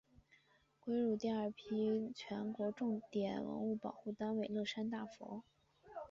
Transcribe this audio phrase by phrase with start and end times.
[0.79, 5.43] 归入第二批全国重点文物保护单位乐山大佛。